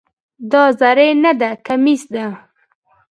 [0.51, 2.25] دا زری نده، کمیس ده.